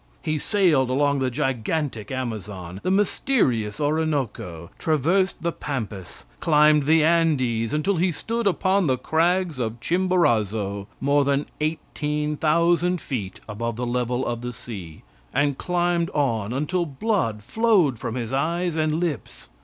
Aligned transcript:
He 0.23 0.39
sailed 0.39 0.89
along 0.89 1.19
the 1.19 1.29
gigantic 1.29 2.09
Amazon 2.09 2.81
the 2.83 2.89
mysterious 2.89 3.79
Orinoco 3.79 4.71
traversed 4.79 5.43
the 5.43 5.51
Pampas 5.51 6.25
climbed 6.39 6.87
the 6.87 7.03
Andes 7.03 7.71
until 7.71 7.97
he 7.97 8.11
stood 8.11 8.47
upon 8.47 8.87
the 8.87 8.97
crags 8.97 9.59
of 9.59 9.79
Chimborazo, 9.79 10.87
more 10.99 11.23
than 11.23 11.45
eighteen 11.59 12.35
thousand 12.35 12.99
feet 12.99 13.41
above 13.47 13.75
the 13.75 13.85
level 13.85 14.25
of 14.25 14.41
the 14.41 14.53
sea, 14.53 15.03
and 15.35 15.59
climbed 15.59 16.09
on 16.15 16.51
until 16.51 16.87
blood 16.87 17.43
flowed 17.43 17.99
from 17.99 18.15
his 18.15 18.33
eyes 18.33 18.75
and 18.75 18.99
lips. 18.99 19.49